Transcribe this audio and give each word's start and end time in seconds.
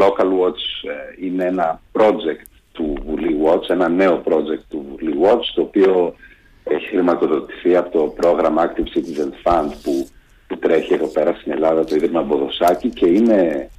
Local 0.00 0.26
Watch 0.40 0.88
ε, 0.90 1.26
είναι 1.26 1.44
ένα 1.44 1.80
project 1.92 2.46
του 2.72 2.94
Βουλή 3.06 3.36
Watch, 3.44 3.70
ένα 3.70 3.88
νέο 3.88 4.22
project 4.24 4.62
του 4.68 4.86
Βουλή 4.90 5.16
Watch, 5.22 5.44
το 5.54 5.60
οποίο 5.60 6.14
έχει 6.64 6.86
χρηματοδοτηθεί 6.86 7.76
από 7.76 7.98
το 7.98 8.04
πρόγραμμα 8.04 8.72
Active 8.72 8.98
Citizen 8.98 9.30
Fund 9.44 9.70
που, 9.82 10.08
που 10.46 10.58
τρέχει 10.58 10.94
εδώ 10.94 11.06
πέρα 11.06 11.32
στην 11.40 11.52
Ελλάδα, 11.52 11.84
το 11.84 11.94
Ίδρυμα 11.94 12.22
Μποδοσάκη 12.22 12.88
και 12.88 13.06
είναι, 13.06 13.70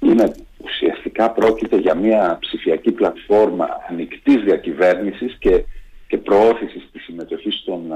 είναι 0.00 0.32
ουσιαστικά 0.64 1.30
πρόκειται 1.30 1.76
για 1.76 1.94
μια 1.94 2.38
ψηφιακή 2.40 2.90
πλατφόρμα 2.90 3.68
ανοιχτής 3.88 4.42
διακυβέρνησης 4.42 5.36
και, 5.38 5.64
και 6.06 6.18
προώθησης 6.18 6.88
της 6.92 7.02
συμμετοχής 7.02 7.62
των, 7.64 7.92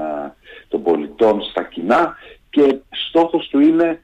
των 0.67 0.83
πολιτών 0.83 1.41
στα 1.41 1.63
κοινά 1.63 2.15
και 2.49 2.75
στόχος 3.09 3.47
του 3.47 3.59
είναι 3.59 4.01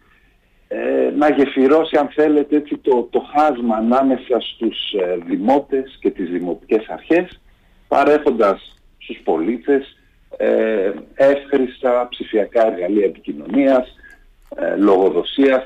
ε, 0.71 1.11
να 1.17 1.29
γεφυρώσει 1.29 1.97
αν 1.97 2.07
θέλετε 2.07 2.55
έτσι 2.55 2.77
το, 2.77 3.07
το 3.09 3.25
χάσμα 3.35 3.75
ανάμεσα 3.75 4.39
στους 4.39 4.91
ε, 4.91 5.17
δημότες 5.25 5.97
και 5.99 6.09
τις 6.09 6.29
δημοτικές 6.29 6.87
αρχές 6.87 7.39
παρέχοντας 7.87 8.75
στους 8.97 9.17
πολίτες 9.23 9.97
ε, 10.37 10.91
εύχριστα 11.13 12.07
ψηφιακά 12.09 12.65
εργαλεία 12.67 13.05
επικοινωνίας, 13.05 13.95
ε, 14.55 14.75
λογοδοσίας 14.75 15.63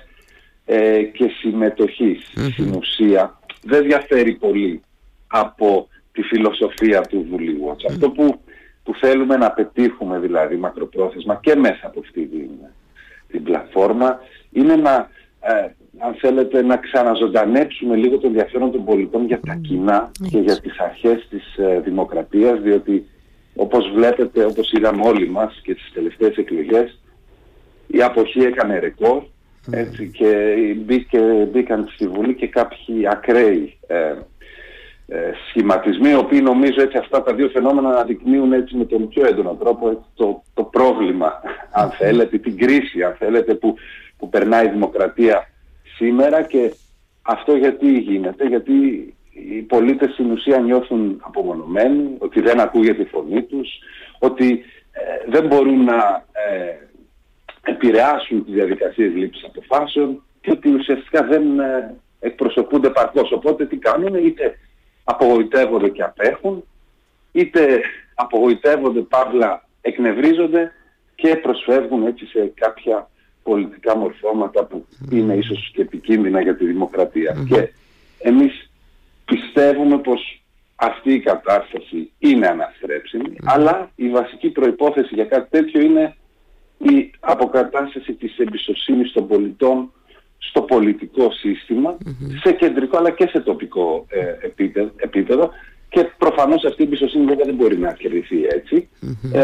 ε, 0.65 1.01
και 1.03 1.31
συμμετοχής. 1.39 2.31
Στην 2.51 2.73
ουσία 2.73 3.39
δεν 3.61 3.83
διαφέρει 3.83 4.33
πολύ 4.33 4.81
από 5.27 5.87
τη 6.11 6.21
φιλοσοφία 6.21 7.01
του 7.01 7.25
Βουλίου. 7.29 7.75
Αυτό 7.89 8.09
που, 8.09 8.39
που 8.83 8.95
θέλουμε 8.95 9.37
να 9.37 9.51
πετύχουμε 9.51 10.19
δηλαδή 10.19 10.55
μακροπρόθεσμα 10.55 11.39
και 11.41 11.55
μέσα 11.55 11.81
από 11.87 11.99
αυτή 11.99 12.25
την, 12.25 12.49
την 13.27 13.43
πλατφόρμα 13.43 14.19
είναι 14.53 14.75
να, 14.75 15.09
ε, 15.41 15.69
αν 15.99 16.13
θέλετε, 16.19 16.61
να 16.61 16.77
ξαναζωντανέψουμε 16.77 17.95
λίγο 17.95 18.17
το 18.17 18.27
ενδιαφέρον 18.27 18.71
των 18.71 18.85
πολιτών 18.85 19.25
για 19.25 19.39
τα 19.39 19.55
κοινά 19.55 20.11
και 20.29 20.39
για 20.39 20.59
τις 20.59 20.79
αρχές 20.79 21.27
της 21.29 21.57
ε, 21.57 21.79
δημοκρατίας, 21.79 22.59
διότι 22.59 23.05
όπως 23.55 23.91
βλέπετε, 23.93 24.45
όπως 24.45 24.71
είδαμε 24.71 25.01
όλοι 25.05 25.29
μας 25.29 25.59
και 25.63 25.75
στις 25.79 25.91
τελευταίες 25.93 26.35
εκλογές, 26.35 26.99
η 27.87 28.01
αποχή 28.01 28.39
έκανε 28.39 28.79
ρεκόρ 28.79 29.23
έτσι, 29.71 30.09
και 30.13 30.55
μπήκε, 30.77 31.19
μπήκαν 31.51 31.89
στη 31.93 32.07
Βουλή 32.07 32.33
και 32.33 32.47
κάποιοι 32.47 33.07
ακραίοι 33.07 33.77
ε, 33.87 34.13
ε, 35.07 35.31
σχηματισμοί, 35.47 36.09
οι 36.09 36.15
οποίοι 36.15 36.39
νομίζω 36.43 36.81
έτσι 36.81 36.97
αυτά 36.97 37.23
τα 37.23 37.33
δύο 37.33 37.49
φαινόμενα 37.49 37.89
αναδεικνύουν 37.89 38.53
έτσι 38.53 38.75
με 38.75 38.85
τον 38.85 39.07
πιο 39.07 39.25
έντονο 39.25 39.57
τρόπο 39.59 40.05
το, 40.13 40.43
το 40.53 40.63
πρόβλημα, 40.63 41.41
αν 41.71 41.89
θέλετε, 41.89 42.37
την 42.37 42.57
κρίση, 42.57 43.03
αν 43.03 43.15
θέλετε, 43.19 43.53
που, 43.53 43.75
που 44.23 44.29
περνάει 44.29 44.65
η 44.65 44.69
δημοκρατία 44.69 45.49
σήμερα 45.95 46.41
και 46.41 46.73
αυτό 47.21 47.55
γιατί 47.55 47.91
γίνεται, 47.99 48.45
γιατί 48.47 48.73
οι 49.29 49.61
πολίτες 49.61 50.11
στην 50.13 50.31
ουσία 50.31 50.59
νιώθουν 50.59 51.21
απομονωμένοι, 51.23 52.15
ότι 52.17 52.41
δεν 52.41 52.59
ακούγεται 52.59 53.01
η 53.01 53.05
φωνή 53.05 53.43
τους, 53.43 53.69
ότι 54.19 54.63
ε, 54.91 55.31
δεν 55.31 55.47
μπορούν 55.47 55.83
να 55.83 56.25
ε, 56.31 56.75
επηρεάσουν 57.71 58.45
τις 58.45 58.53
διαδικασίες 58.53 59.13
λήψης 59.13 59.45
αποφάσεων 59.45 60.23
και 60.41 60.51
ότι 60.51 60.73
ουσιαστικά 60.73 61.23
δεν 61.23 61.59
ε, 61.59 61.95
εκπροσωπούνται 62.19 62.89
παρκώς. 62.89 63.31
Οπότε 63.31 63.65
τι 63.65 63.77
κάνουν, 63.77 64.15
είτε 64.15 64.57
απογοητεύονται 65.03 65.89
και 65.89 66.03
απέχουν, 66.03 66.63
είτε 67.31 67.81
απογοητεύονται, 68.15 68.99
παύλα 68.99 69.67
εκνευρίζονται 69.81 70.71
και 71.15 71.35
προσφεύγουν 71.35 72.05
έτσι 72.07 72.25
σε 72.25 72.51
κάποια 72.55 73.07
πολιτικά 73.43 73.97
μορφώματα 73.97 74.65
που 74.65 74.85
είναι 75.11 75.33
ίσως 75.33 75.71
και 75.73 75.81
επικίνδυνα 75.81 76.41
για 76.41 76.55
τη 76.55 76.65
δημοκρατία. 76.65 77.45
Και 77.49 77.69
εμείς 78.17 78.71
πιστεύουμε 79.25 79.97
πως 79.97 80.43
αυτή 80.75 81.13
η 81.13 81.19
κατάσταση 81.19 82.11
είναι 82.19 82.47
αναστρέψιμη, 82.47 83.35
αλλά 83.43 83.91
η 83.95 84.09
βασική 84.09 84.49
προϋπόθεση 84.49 85.15
για 85.15 85.25
κάτι 85.25 85.49
τέτοιο 85.49 85.81
είναι 85.81 86.15
η 86.77 87.11
αποκατάσταση 87.19 88.13
της 88.13 88.37
εμπιστοσύνης 88.37 89.11
των 89.11 89.27
πολιτών 89.27 89.91
στο 90.37 90.61
πολιτικό 90.61 91.31
σε 92.41 92.51
κεντρικό 92.51 92.97
αλλά 92.97 93.09
και 93.09 93.27
σε 93.27 93.39
τοπικό 93.39 94.05
ε, 94.09 94.47
επίπεδο, 94.97 95.49
και 95.93 96.01
προφανώς 96.17 96.63
αυτή 96.65 96.81
η 96.81 96.85
εμπιστοσύνη 96.85 97.25
βέβαια 97.25 97.45
δεν 97.45 97.55
μπορεί 97.55 97.77
να 97.77 97.93
κερδιθεί 97.93 98.37
Ε, 99.31 99.41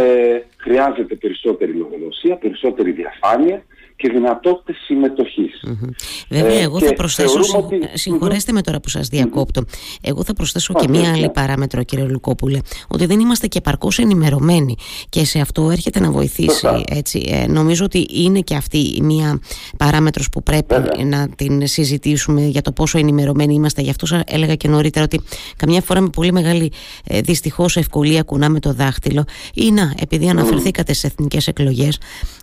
χρειάζεται 0.58 1.16
περισσότερη 1.16 1.72
λογοδοσία, 1.72 2.36
περισσότερη 2.36 2.92
διαφάνεια 2.92 3.64
και 4.00 4.10
δυνατότητες 4.10 4.76
συμμετοχής. 4.86 5.64
Mm-hmm. 5.68 5.90
Βέβαια, 6.30 6.60
ε, 6.60 6.62
εγώ 6.62 6.80
θα 6.80 6.94
προσθέσω, 6.94 7.40
ότι... 7.58 7.80
συγχωρέστε 7.94 8.52
με 8.52 8.62
τώρα 8.62 8.80
που 8.80 8.90
σας 8.90 9.08
διακόπτω, 9.08 9.64
εγώ 10.02 10.24
θα 10.24 10.34
προσθέσω 10.34 10.74
και 10.74 10.88
μία 10.90 11.12
άλλη 11.12 11.30
παράμετρο 11.30 11.84
κύριε 11.84 12.06
Λουκόπουλε, 12.06 12.60
ότι 12.88 13.06
δεν 13.06 13.20
είμαστε 13.20 13.48
και 13.48 13.62
παρκώς 13.62 14.00
ενημερωμένοι 14.00 14.76
και 15.10 15.26
σε 15.26 15.40
αυτό 15.40 15.70
έρχεται 15.72 16.00
να 16.00 16.12
βοηθήσει. 16.12 16.68
Έτσι. 16.90 17.24
Ε, 17.31 17.48
νομίζω 17.48 17.86
ότι 17.86 18.08
είναι 18.10 18.40
και 18.40 18.56
αυτή 18.56 19.00
μία 19.02 19.40
παράμετρος 19.78 20.30
που 20.30 20.44
πρέπει 20.44 20.76
να 21.06 21.30
την 21.30 21.68
συζητήσουμε 21.68 22.42
για 22.42 22.62
το 22.62 22.72
πόσο 22.72 22.98
ενημερωμένοι 22.98 23.54
είμαστε. 23.54 23.81
Γι' 23.81 23.90
αυτό 23.90 24.06
σας 24.06 24.22
έλεγα 24.26 24.56
και 24.56 24.68
νωρίτερα 24.68 25.06
ότι 25.06 25.22
καμιά 25.58 25.81
φορά 25.81 26.02
με 26.02 26.10
πολύ 26.10 26.31
μεγάλη 26.41 26.72
ε, 27.03 27.22
δυστυχώς 27.22 27.77
ευκολία 27.77 28.23
κουνάμε 28.23 28.59
το 28.59 28.73
δάχτυλο. 28.73 29.23
Ή 29.53 29.72
να, 29.72 29.94
επειδή 30.00 30.29
αναφερθήκατε 30.29 30.94
σε 30.94 31.07
εθνικές 31.07 31.47
εκλογές, 31.47 31.97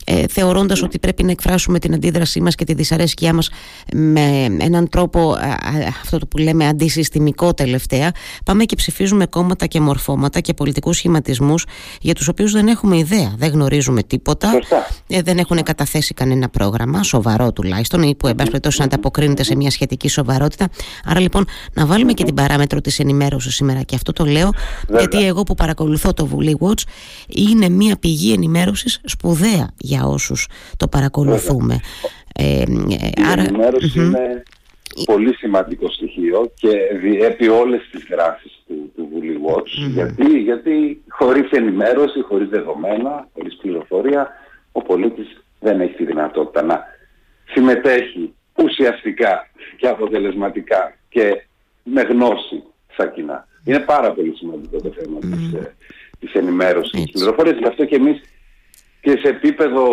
ε, 0.05 0.27
θεωρώντας 0.31 0.83
ότι 0.83 0.99
πρέπει 0.99 1.23
να 1.23 1.31
εκφράσουμε 1.31 1.79
την 1.79 1.95
αντίδρασή 1.95 2.41
μας 2.41 2.55
και 2.55 2.65
τη 2.65 2.75
δυσαρέσκειά 2.75 3.33
μας 3.33 3.51
με 3.95 4.57
έναν 4.59 4.89
τρόπο 4.89 5.37
αυτό 6.03 6.19
που 6.19 6.39
λέμε 6.39 6.67
αντισυστημικό 6.67 7.55
τελευταία 7.55 8.13
πάμε 8.45 8.65
και 8.65 8.77
ψηφίζουμε 8.77 9.27
κόμματα 9.27 9.67
και 9.67 9.81
μορφώματα 9.81 10.41
και 10.41 10.55
πολιτικούς 10.55 10.97
σχηματισμούς 10.97 11.67
για 12.01 12.15
τους 12.15 12.29
οποίους 12.29 12.53
δεν 12.53 12.69
έχουμε 12.69 12.97
ιδέα, 12.97 13.35
δεν 13.37 13.51
γνωρίζουμε 13.51 14.03
τίποτα 14.03 14.51
ε, 15.07 15.23
δεν 15.23 15.39
έχουν 15.39 15.63
καταθέσει 15.63 16.15
κανένα 16.15 16.49
πρόγραμμα 16.49 17.03
σοβαρό 17.03 17.53
τουλάχιστον 17.53 18.03
ή 18.03 18.15
που 18.15 18.27
εν 18.27 18.35
πάση 18.35 18.79
να 18.79 18.85
ανταποκρίνεται 18.85 19.43
σε 19.43 19.57
μια 19.57 19.71
σχετική 19.71 20.09
σοβαρότητα. 20.09 20.69
Άρα 21.05 21.21
λοιπόν 21.21 21.47
να 21.73 21.87
βάλουμε 21.87 22.13
και 22.13 22.25
την 22.25 22.35
παράμετρο 22.35 22.81
της 22.81 22.99
ενημέρωσης 22.99 23.55
σήμερα 23.55 23.83
και 23.87 23.95
αυτό 23.95 24.13
το 24.13 24.25
λέω 24.25 24.51
γιατί 24.89 25.27
εγώ 25.27 25.43
που 25.43 25.55
παρακολουθώ 25.55 26.15
το 26.15 26.27
Βουλή 26.27 26.59
Watch 26.61 26.83
είναι 27.27 27.69
μια 27.69 27.97
πηγή 28.01 28.33
ενημέρωσης 28.33 29.01
σπουδαία 29.05 29.71
για 29.79 30.05
όσους 30.05 30.49
το 30.77 30.89
παρακολουθούν 30.89 31.71
ε, 32.39 32.63
η 32.89 32.99
άρα... 33.33 33.43
ενημέρωση 33.43 33.99
είναι 33.99 34.43
πολύ 35.05 35.35
σημαντικό 35.35 35.91
στοιχείο 35.91 36.53
και 36.55 36.71
διέπει 37.01 37.49
όλες 37.49 37.89
τις 37.91 38.07
δράσεις 38.11 38.63
του, 38.67 38.93
του 38.97 39.09
Βουλή 39.13 39.41
Watch. 39.47 39.91
Γιατί, 39.93 40.39
γιατί 40.39 41.03
χωρίς 41.09 41.51
ενημέρωση, 41.51 42.21
χωρίς 42.23 42.49
δεδομένα, 42.49 43.29
χωρίς 43.35 43.57
πληροφορία, 43.57 44.29
ο 44.73 44.83
πολίτης 44.83 45.45
δεν 45.61 45.81
έχει 45.81 45.95
τη 45.95 46.05
δυνατότητα 46.05 46.63
να 46.63 46.85
συμμετέχει 47.53 48.35
ουσιαστικά 48.55 49.51
και 49.77 49.89
αποτελεσματικά 49.89 50.97
και 51.09 51.43
με 51.83 52.03
γνώση 52.03 52.63
στα 52.93 53.07
κοινά. 53.07 53.47
Είναι 53.67 53.79
πάρα 53.79 54.13
πολύ 54.13 54.35
σημαντικό 54.37 54.81
το 54.81 54.93
θέμα 54.99 55.19
mm. 55.19 55.37
της, 55.37 55.53
ε, 55.53 55.75
της 56.19 56.33
ενημέρωσης. 56.33 57.03
Της 57.03 57.11
πληροφορίας. 57.11 57.59
Γι' 57.59 57.69
αυτό 57.69 57.85
και 57.85 57.97
εμείς 57.97 58.21
και 59.01 59.19
σε 59.23 59.29
επίπεδο 59.29 59.85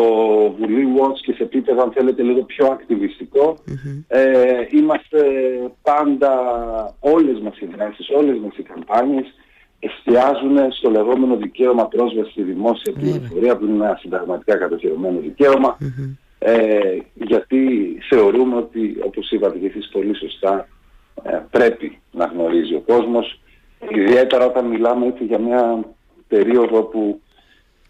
Βουλή 0.60 0.88
Watch 0.98 1.20
και 1.26 1.34
σε 1.34 1.44
επίπεδο 1.44 1.82
αν 1.84 1.92
θέλετε 1.92 2.24
λίγο 2.24 2.42
πιο 2.44 2.66
ακτιβιστικο 2.66 3.58
ε, 4.08 4.22
είμαστε 4.72 5.20
πάντα 5.82 6.32
όλες 7.00 7.40
μας 7.40 7.60
οι 7.60 7.66
δράσεις, 7.76 8.10
όλες 8.10 8.38
μας 8.38 8.58
οι 8.58 8.62
καμπάνιες 8.62 9.34
εστιάζουν 9.80 10.72
στο 10.72 10.90
λεγόμενο 10.90 11.36
δικαίωμα 11.36 11.88
πρόσβαση 11.88 12.32
στη 12.32 12.42
δημόσια 12.42 12.94
πληροφορία 12.94 13.58
που 13.58 13.66
είναι 13.66 13.86
ένα 13.86 13.98
συνταγματικά 14.02 14.58
κατοχυρωμένο 14.58 15.20
ε, 16.40 16.98
γιατί 17.14 17.98
θεωρούμε 18.10 18.56
ότι 18.56 18.98
όπως 19.06 19.32
είπατε 19.32 19.58
και 19.58 19.68
εσείς 19.68 19.90
πολύ 19.92 20.16
σωστά 20.16 20.68
ε, 21.24 21.40
πρέπει 21.52 22.00
να 22.12 22.26
γνωρίζει 22.26 22.74
ο 22.74 22.84
κόσμος 22.88 23.42
ιδιαίτερα 23.90 24.46
όταν 24.46 24.66
μιλάμε 24.66 25.06
έτσι 25.06 25.24
για 25.24 25.40
μια 25.40 25.80
περίοδο 26.28 26.84
που 26.84 27.22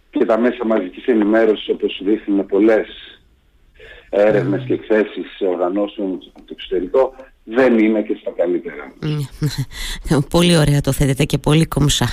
και 0.09 0.25
τα 0.25 0.39
μέσα 0.39 0.65
μαζικής 0.65 1.05
ενημέρωσης 1.05 1.69
όπως 1.69 2.01
δείχνουν 2.03 2.45
πολλές 2.45 2.87
έρευνες 4.09 4.63
και 4.67 4.73
εκθέσεις 4.73 5.41
οργανώσεων 5.41 6.11
από 6.13 6.45
το 6.45 6.51
εξωτερικό 6.51 7.15
δεν 7.43 7.79
είναι 7.79 8.01
και 8.01 8.17
στα 8.21 8.31
καλύτερα. 8.37 8.93
πολύ 10.29 10.57
ωραία 10.57 10.81
το 10.81 10.91
θέτετε 10.91 11.23
και 11.23 11.37
πολύ 11.37 11.65
κομψά. 11.65 12.07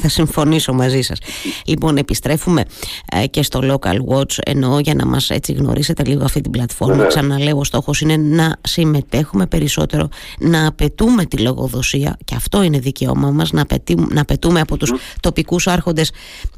Θα 0.00 0.08
συμφωνήσω 0.08 0.72
μαζί 0.72 1.00
σας. 1.00 1.18
λοιπόν, 1.66 1.96
επιστρέφουμε 1.96 2.64
ε, 3.12 3.26
και 3.26 3.42
στο 3.42 3.60
Local 3.62 3.96
Watch 4.14 4.38
εννοώ 4.44 4.78
για 4.78 4.94
να 4.94 5.06
μας 5.06 5.30
έτσι 5.30 5.52
γνωρίσετε 5.52 6.04
λίγο 6.04 6.24
αυτή 6.24 6.40
την 6.40 6.50
πλατφόρμα. 6.50 7.04
Ξαναλέω, 7.04 7.58
ο 7.58 7.64
στόχος 7.64 8.00
είναι 8.00 8.16
να 8.16 8.56
συμμετέχουμε 8.60 9.46
περισσότερο, 9.46 10.08
να 10.38 10.66
απαιτούμε 10.66 11.24
τη 11.24 11.36
λογοδοσία 11.36 12.16
και 12.24 12.34
αυτό 12.34 12.62
είναι 12.62 12.78
δικαίωμα 12.78 13.30
μας, 13.30 13.52
να, 13.52 13.64
να 14.10 14.20
απαιτούμε 14.20 14.60
από 14.60 14.76
τους 14.76 14.92
τοπικούς 15.20 15.66
άρχοντες 15.66 16.12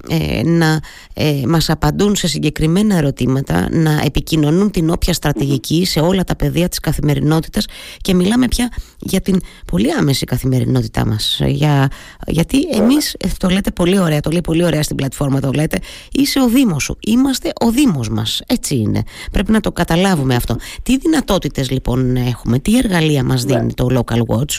ε, 0.09 0.43
να 0.45 0.81
ε, 1.15 1.43
μας 1.47 1.71
απαντούν 1.71 2.17
σε 2.17 2.29
συγκεκριμένα 2.29 2.97
ερωτήματα, 2.97 3.69
να 3.71 4.01
επικοινωνούν 4.05 4.71
την 4.71 4.91
όποια 4.91 5.13
στρατηγική 5.13 5.85
σε 5.85 6.01
όλα 6.01 6.25
τα 6.25 6.37
πεδία 6.37 6.69
της 6.69 6.79
καθημερινότητας 6.79 7.67
και 8.01 8.10
μιλάμε 8.15 8.49
πια 8.49 8.73
για 8.99 9.21
την 9.21 9.41
πολύ 9.67 9.93
άμεση 9.93 10.25
καθημερινότητά 10.25 11.07
μας 11.07 11.41
για, 11.47 11.89
γιατί 12.27 12.69
εμείς 12.73 13.15
ε, 13.15 13.29
το 13.39 13.49
λέτε 13.49 13.71
πολύ 13.71 13.99
ωραία 13.99 14.21
το 14.21 14.31
λέει 14.31 14.41
πολύ 14.41 14.65
ωραία 14.65 14.83
στην 14.83 14.97
πλατφόρμα 14.97 15.41
το 15.41 15.51
λέτε 15.55 15.79
είσαι 16.13 16.41
ο 16.41 16.47
Δήμος 16.47 16.83
σου, 16.83 16.99
είμαστε 17.07 17.53
ο 17.61 17.71
Δήμος 17.71 18.09
μας 18.09 18.43
έτσι 18.47 18.77
είναι, 18.77 19.03
πρέπει 19.33 19.53
να 19.53 19.61
το 19.61 19.73
καταλάβουμε 19.73 20.35
αυτό 20.35 20.57
τι 20.83 20.97
δυνατότητες 20.97 21.71
λοιπόν 21.71 22.17
έχουμε 22.17 22.59
τι 22.59 22.79
εργαλεία 22.79 23.25
μας 23.25 23.45
ναι. 23.45 23.57
δίνει 23.57 23.75
το 23.75 23.87
Local 23.91 24.37
Watch; 24.37 24.59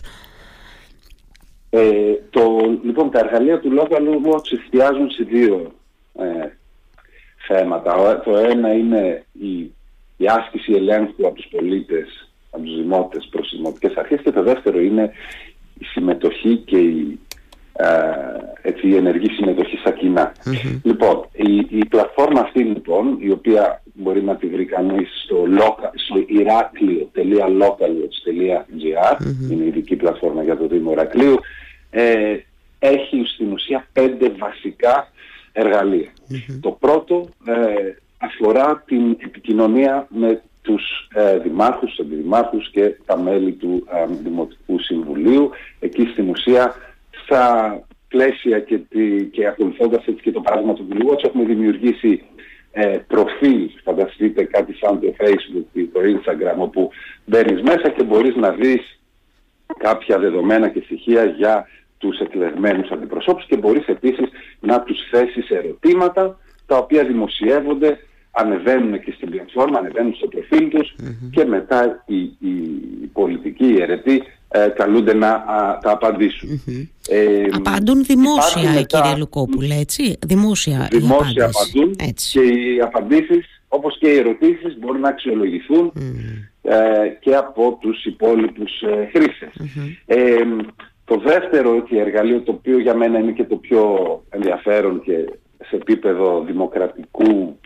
Ε, 1.74 2.13
το, 2.30 2.42
λοιπόν, 2.83 3.12
τα 3.12 3.19
εργαλεία 3.19 3.59
του 3.59 3.71
Local 3.80 4.31
Watch 4.31 4.59
εστιάζουν 4.62 5.09
σε 5.12 5.24
δύο 5.24 5.71
ε, 6.19 6.48
θέματα. 7.48 8.21
Το 8.25 8.38
ένα 8.38 8.74
είναι 8.74 9.25
η, 9.31 9.74
η 10.18 10.27
άσκηση 10.27 10.74
ελέγχου 10.74 11.27
από 11.27 11.36
τους 11.36 11.48
πολίτες, 11.51 12.31
από 12.51 12.63
τους 12.63 12.75
δημότες 12.75 13.27
προς 13.31 13.50
τις 13.50 13.57
δημοτικές 13.57 13.95
αρχές 13.95 14.21
και 14.21 14.31
το 14.31 14.44
δεύτερο 14.44 14.80
είναι 14.80 15.12
η 15.80 15.86
συμμετοχή 15.86 16.56
και 16.56 16.77
η, 16.77 17.19
ε, 17.74 17.86
έτσι, 18.62 18.88
η 18.88 18.95
ενεργή 18.95 19.30
συμμετοχή 19.30 19.77
στα 19.77 19.92
κοινα 19.92 20.31
Λοιπόν, 20.83 21.27
η, 21.31 21.68
η 21.69 21.86
πλατφόρμα 21.86 22.39
αυτή 22.39 22.63
λοιπόν, 22.63 23.18
η 23.19 23.31
οποία 23.31 23.83
μπορεί 23.94 24.24
να 24.24 24.36
τη 24.36 24.48
βρει 24.48 24.65
κανείς 24.65 25.09
στο, 25.24 25.45
στο 25.94 26.24
ηράκλειο.localwatch.gr 26.27 29.18
είναι 29.51 29.63
η 29.63 29.68
ειδική 29.68 29.95
πλατφόρμα 29.95 30.44
για 30.44 30.57
το 30.57 30.68
Δήμο 30.68 30.92
Ηρακλείου, 30.92 31.39
ε, 31.89 32.38
έχει 32.80 33.24
στην 33.25 33.51
ουσία 33.51 33.88
πέντε 33.94 34.31
βασικά 34.38 35.12
Το 36.62 36.71
πρώτο 36.71 37.30
ε, 37.45 37.53
αφορά 38.18 38.83
την 38.86 39.18
επικοινωνία 39.19 40.07
με 40.09 40.42
τους 40.72 41.08
ε, 41.14 41.38
δημάρχους, 41.38 41.90
τους 41.90 42.06
αντιδημάρχους 42.06 42.70
και 42.70 42.96
τα 43.06 43.18
μέλη 43.18 43.52
του 43.52 43.88
ε, 43.94 44.06
Δημοτικού 44.24 44.80
Συμβουλίου. 44.80 45.50
Εκεί 45.80 46.06
στην 46.12 46.30
ουσία 46.30 46.76
στα 47.24 47.44
πλαίσια 48.08 48.60
και, 48.60 48.78
τη, 48.78 49.26
και 49.26 49.48
ακολουθώντας 49.48 50.06
έτσι 50.06 50.22
και 50.22 50.32
το 50.32 50.42
παράδειγμα 50.42 50.74
του 50.74 50.86
Βουλίου 50.90 51.16
έχουμε 51.24 51.44
δημιουργήσει 51.44 52.24
ε, 52.72 52.98
προφίλ, 53.08 53.70
φανταστείτε 53.84 54.44
κάτι 54.44 54.74
σαν 54.74 55.00
το 55.00 55.14
Facebook 55.18 55.66
ή 55.74 55.86
το 55.86 56.00
Instagram 56.00 56.58
όπου 56.58 56.90
μπαίνεις 57.26 57.62
μέσα 57.62 57.90
και 57.90 58.04
μπορείς 58.04 58.36
να 58.36 58.52
δεις 58.52 59.00
κάποια 59.78 60.20
δεδομένα 60.20 60.70
και 60.70 60.82
στοιχεία 60.86 61.24
για 61.26 61.68
τους 61.98 62.20
εκλεγμένους 62.20 62.90
αντιπροσώπους 62.92 63.46
και 63.46 63.58
μπορείς 63.58 63.88
επίσης 63.88 64.30
να 64.60 64.82
τους 64.82 65.00
θέσεις 65.12 65.50
ερωτήματα 65.50 66.40
τα 66.66 66.78
οποία 66.78 67.04
δημοσιεύονται, 67.04 68.00
ανεβαίνουν 68.31 69.00
και 69.00 69.12
στην 69.16 69.30
πλατφόρμα, 69.30 69.80
ανεβαίνουν 69.80 70.13
στο 70.16 70.28
προφίλ 70.28 70.69
τους 70.69 70.95
και 71.31 71.45
μετά 71.45 72.04
οι, 72.06 72.16
οι, 72.16 72.51
οι 73.01 73.10
πολιτικοί, 73.13 73.66
οι 73.66 73.81
αιρετοί 73.81 74.24
ε, 74.50 74.68
καλούνται 74.68 75.13
να 75.13 75.44
τα 75.81 75.92
απαντησουν 75.92 76.62
Ε, 77.10 77.44
απαντούν 77.51 78.04
δημόσια, 78.04 78.72
μετά, 78.72 79.01
κύριε 79.01 79.18
Λουκόπουλε, 79.18 79.75
έτσι; 79.75 80.18
Δημόσια, 80.25 80.88
δημόσια 80.92 81.51
απαντούν 81.56 81.95
έτσι. 82.00 82.39
και 82.39 82.45
οι 82.45 82.81
απαντήσεις, 82.81 83.63
όπως 83.68 83.98
και 83.98 84.07
οι 84.07 84.18
ερωτήσεις, 84.18 84.77
μπορούν 84.80 85.01
να 85.01 85.10
αξιολογηθούν 85.10 85.94
ε, 86.62 87.07
και 87.19 87.36
από 87.36 87.77
τους 87.81 88.06
υπόλοιπους 88.06 88.81
ε, 88.81 89.10
χρήστες. 89.13 89.54
Ε, 90.06 90.44
το 91.06 91.18
δεύτερο 91.18 91.75
έτσι, 91.75 91.95
εργαλείο 91.98 92.42
το 92.42 92.51
οποίο 92.51 92.80
για 92.80 92.95
μένα 92.95 93.19
είναι 93.19 93.31
και 93.31 93.44
το 93.44 93.56
πιο 93.56 94.24
ενδιαφέρον 94.30 95.01
και 95.01 95.13
σε 95.69 95.75
επίπεδο 95.75 96.44
δημοκρατικού 96.46 97.58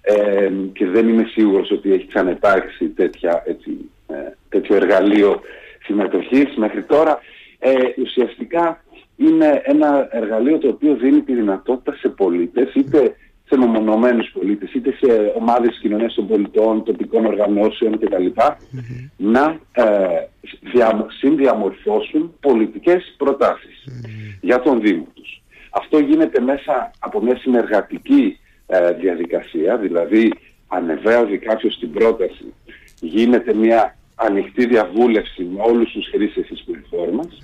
ε, 0.00 0.50
και 0.72 0.86
δεν 0.86 1.08
είμαι 1.08 1.24
σίγουρος 1.24 1.70
ότι 1.70 1.92
έχει 1.92 2.06
ξανεπάρξει 2.06 2.88
τέτοια, 2.88 3.42
έτσι, 3.46 3.90
ε, 4.06 4.14
τέτοιο 4.48 4.76
εργαλείο 4.76 5.40
συμμετοχής 5.82 6.56
μέχρι 6.56 6.82
τώρα. 6.82 7.18
Ε, 7.58 7.72
ουσιαστικά 7.98 8.84
είναι 9.16 9.62
ένα 9.64 10.08
εργαλείο 10.10 10.58
το 10.58 10.68
οποίο 10.68 10.94
δίνει 10.94 11.20
τη 11.20 11.34
δυνατότητα 11.34 11.96
σε 11.96 12.08
πολίτες 12.08 12.74
είτε 12.74 13.14
σε 13.50 13.56
μεμονωμένους 13.58 14.30
πολίτες, 14.32 14.72
είτε 14.72 14.92
σε 15.00 15.32
ομάδες 15.38 15.78
κοινωνίας 15.80 16.14
των 16.14 16.26
πολιτών, 16.26 16.84
τοπικών 16.84 17.26
οργανώσεων 17.26 17.98
κτλ. 17.98 18.26
να 19.16 19.60
ε, 19.72 19.84
δια, 20.72 21.06
συνδιαμορφώσουν 21.20 22.34
πολιτικές 22.40 23.14
για 24.40 24.60
τον 24.60 24.80
Δήμο 24.80 25.06
τους. 25.14 25.39
Αυτό 25.70 25.98
γίνεται 25.98 26.40
μέσα 26.40 26.90
από 26.98 27.22
μια 27.22 27.36
συνεργατική 27.36 28.38
ε, 28.66 28.92
διαδικασία, 28.92 29.76
δηλαδή 29.76 30.32
ανεβαίνει 30.68 31.38
κάποιος 31.38 31.78
την 31.78 31.92
πρόταση, 31.92 32.54
γίνεται 33.00 33.54
μια 33.54 33.96
ανοιχτή 34.14 34.66
διαβούλευση 34.66 35.42
με 35.42 35.62
όλους 35.62 35.92
τους 35.92 36.08
χρήστες 36.12 36.46
της 36.46 36.64
πληροφόρμας, 36.64 37.38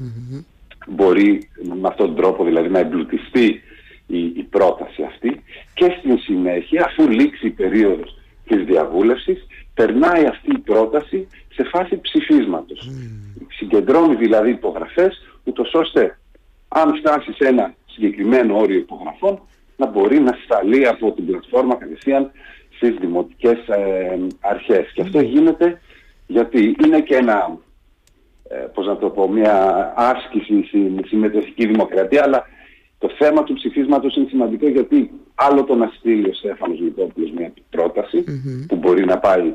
μπορεί 0.86 1.48
με 1.62 1.88
αυτόν 1.88 2.06
τον 2.06 2.16
τρόπο 2.16 2.44
δηλαδή 2.44 2.68
να 2.68 2.78
εμπλουτιστεί 2.78 3.62
η, 4.06 4.18
η 4.18 4.46
πρόταση 4.50 5.02
αυτή 5.02 5.42
και 5.74 5.96
στην 5.98 6.18
συνέχεια 6.18 6.84
αφού 6.84 7.10
λήξει 7.10 7.46
η 7.46 7.50
περίοδος 7.50 8.18
της 8.46 8.64
διαβούλευσης 8.64 9.46
περνάει 9.74 10.26
αυτή 10.26 10.50
η 10.52 10.58
πρόταση 10.58 11.28
σε 11.54 11.64
φάση 11.64 12.00
ψηφίσματος. 12.00 12.90
Mm. 12.90 13.46
Συγκεντρώνει 13.56 14.14
δηλαδή 14.14 14.50
υπογραφές 14.50 15.22
ούτως 15.44 15.74
ώστε 15.74 16.18
αν 16.68 16.96
φτάσει 16.96 17.32
σε 17.32 17.48
ένα 17.48 17.74
συγκεκριμένο 17.96 18.58
όριο 18.58 18.78
υπογραφών 18.78 19.40
να 19.76 19.86
μπορεί 19.86 20.20
να 20.20 20.38
σταλεί 20.44 20.86
από 20.86 21.12
την 21.12 21.26
πλατφόρμα 21.26 21.74
κατευθείαν 21.74 22.30
στις 22.76 22.94
δημοτικές 23.00 23.68
ε, 23.68 24.18
αρχές. 24.40 24.92
Και 24.94 25.02
αυτό 25.02 25.20
γίνεται 25.20 25.80
γιατί 26.26 26.76
είναι 26.84 27.00
και 27.00 27.14
ένα, 27.14 27.58
ε, 28.48 28.56
πώς 28.56 28.86
να 28.86 28.96
το 28.96 29.10
πω, 29.10 29.28
μια 29.28 29.92
άσκηση 29.96 30.64
στην 30.66 31.00
συμμετοχική 31.06 31.66
δημοκρατία, 31.66 32.22
αλλά 32.22 32.46
το 32.98 33.10
θέμα 33.18 33.42
του 33.42 33.54
ψηφίσματος 33.54 34.16
είναι 34.16 34.28
σημαντικό 34.28 34.68
γιατί 34.68 35.10
άλλο 35.34 35.64
το 35.64 35.74
να 35.74 35.92
στείλει 35.98 36.28
ο 36.28 36.34
Στέφανος 36.34 36.80
Λιτόπουλος 36.80 37.30
μια 37.30 37.52
προταση 37.70 38.24
που 38.68 38.76
μπορεί 38.76 39.04
να 39.04 39.18
πάει 39.18 39.54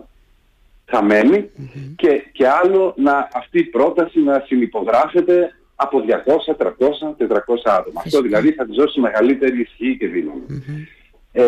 και, 1.96 2.24
και 2.32 2.48
άλλο 2.48 2.94
να 2.98 3.30
αυτή 3.34 3.60
η 3.60 3.64
πρόταση 3.64 4.20
να 4.20 4.44
συνυπογράφεται 4.46 5.56
από 5.84 6.04
200, 6.08 6.56
300, 6.58 6.70
400 7.18 7.38
άτομα. 7.64 8.02
Αυτό 8.06 8.22
δηλαδή 8.22 8.52
θα 8.52 8.66
της 8.66 8.76
δώσει 8.76 9.00
μεγαλύτερη 9.00 9.62
ισχύ 9.62 9.98
και 9.98 10.08
δύναμη. 10.08 10.46
Ε, 11.32 11.44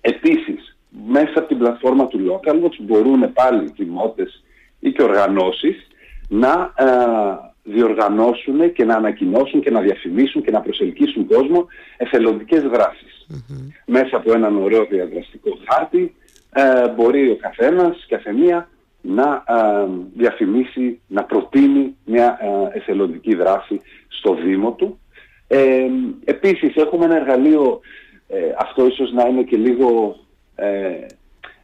επίσης, 0.00 0.76
μέσα 1.06 1.32
από 1.34 1.48
την 1.48 1.58
πλατφόρμα 1.58 2.06
του 2.06 2.20
Local 2.26 2.54
μπορούν 2.78 3.32
πάλι 3.32 3.72
δημότες 3.76 4.44
ή 4.80 4.92
και 4.92 5.02
οργανώσεις 5.02 5.86
να 6.28 6.72
ε, 6.76 6.86
διοργανώσουν 7.62 8.72
και 8.72 8.84
να 8.84 8.94
ανακοινώσουν 8.94 9.60
και 9.60 9.70
να 9.70 9.80
διαφημίσουν 9.80 10.42
και 10.42 10.50
να 10.50 10.60
προσελκύσουν 10.60 11.26
κόσμο 11.26 11.66
εθελοντικές 11.96 12.62
Μέσα 13.86 14.16
από 14.16 14.32
έναν 14.32 14.56
ωραίο 14.56 14.84
διαδραστικό 14.84 15.58
χάρτη 15.68 16.14
ε, 16.52 16.88
μπορεί 16.88 17.30
ο 17.30 17.36
καθένας, 17.36 18.06
καθεμία 18.08 18.68
να 19.00 19.44
ε, 19.48 19.88
διαφημίσει, 20.14 21.00
να 21.06 21.24
προτείνει 21.24 21.96
μια 22.04 22.38
ε, 22.40 22.78
εθελοντική 22.78 23.34
δράση 23.34 23.80
στο 24.08 24.34
Δήμο 24.34 24.72
του. 24.72 25.00
Ε, 25.46 25.86
επίσης 26.24 26.76
έχουμε 26.76 27.04
ένα 27.04 27.16
εργαλείο, 27.16 27.80
αυτό 28.58 28.86
ίσως 28.86 29.12
να 29.12 29.26
είναι 29.26 29.42
και 29.42 29.56
λίγο 29.56 30.16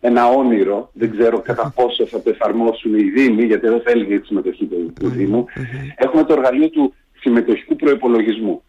ένα 0.00 0.28
όνειρο, 0.28 0.90
δεν 0.92 1.10
ξέρω 1.10 1.40
κατά 1.40 1.72
πόσο 1.76 2.06
θα 2.06 2.22
το 2.22 2.30
εφαρμόσουν 2.30 2.94
οι 2.94 3.02
Δήμοι, 3.02 3.44
γιατί 3.44 3.66
εδώ 3.66 3.80
θέλει 3.80 4.04
για 4.04 4.20
τη 4.20 4.26
συμμετοχή 4.26 4.64
του, 4.64 4.92
του 5.00 5.08
Δήμου. 5.08 5.44
Έχουμε 5.96 6.24
το 6.24 6.32
εργαλείο 6.32 6.68
του 6.70 6.94
συμμετοχικού 7.20 7.76
προϋπολογισμού. 7.76 8.62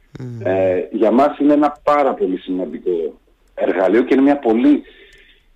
Ε, 0.44 0.82
για 0.92 1.12
μας 1.12 1.38
είναι 1.38 1.54
ένα 1.54 1.78
πάρα 1.84 2.14
πολύ 2.14 2.38
σημαντικό 2.38 3.20
εργαλείο 3.56 4.02
και 4.02 4.14
είναι 4.14 4.24
μια 4.24 4.38
πολύ 4.38 4.84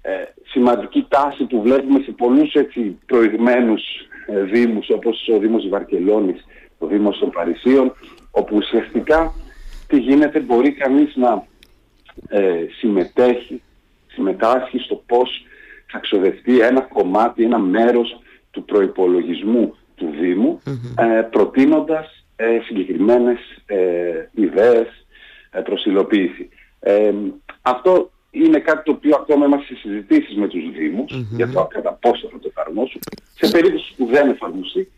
ε, 0.01 0.11
σημαντική 0.43 1.05
τάση 1.09 1.43
που 1.43 1.61
βλέπουμε 1.61 1.99
σε 1.99 2.11
πολλούς 2.11 2.53
έτσι 2.53 2.99
προηγμένους 3.05 3.81
ε, 4.27 4.41
δήμους 4.41 4.89
όπως 4.89 5.27
ο 5.35 5.37
Δήμος 5.37 5.69
Βαρκελόνης, 5.69 6.45
ο 6.77 6.87
Δήμος 6.87 7.19
των 7.19 7.29
Παρισίων 7.29 7.93
όπου 8.31 8.55
ουσιαστικά 8.55 9.33
τι 9.87 9.97
γίνεται 9.99 10.39
μπορεί 10.39 10.71
κανείς 10.71 11.15
να 11.15 11.45
ε, 12.27 12.65
συμμετέχει, 12.79 13.61
συμμετάσχει 14.07 14.77
στο 14.77 15.03
πώς 15.05 15.45
θα 15.91 15.99
ξοδευτεί 15.99 16.59
ένα 16.59 16.81
κομμάτι, 16.81 17.43
ένα 17.43 17.59
μέρος 17.59 18.19
του 18.51 18.65
προϋπολογισμού 18.65 19.75
του 19.95 20.09
Δήμου 20.19 20.61
ε, 20.97 21.21
προτείνοντας 21.21 22.25
ε, 22.35 22.59
συγκεκριμένες 22.65 23.39
ε, 23.65 24.29
ιδέες 24.31 24.87
ε, 25.51 25.59
προς 25.59 25.85
υλοποίηση. 25.85 26.49
Ε, 26.79 27.13
αυτό 27.61 28.11
είναι 28.31 28.59
κάτι 28.59 28.83
το 28.83 28.91
οποίο 28.91 29.15
ακόμα 29.15 29.45
είμαστε 29.45 29.73
σε 29.73 29.79
συζητήσεις 29.79 30.35
με 30.35 30.47
τους 30.47 30.71
Δήμους 30.71 31.25
για 31.31 31.49
το 31.49 31.67
κατά 31.73 31.93
πόσο 31.93 32.27
θα 32.31 32.39
το 32.39 32.51
εφαρμόσουν. 32.55 33.01
Σε 33.35 33.51
περίπτωση 33.51 33.93
που 33.97 34.05
δεν 34.05 34.29
εφαρμοστεί, 34.29 34.91